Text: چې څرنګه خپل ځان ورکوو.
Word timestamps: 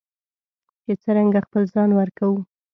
چې 0.83 0.91
څرنګه 1.03 1.39
خپل 1.45 1.63
ځان 1.73 1.89
ورکوو. 1.95 2.39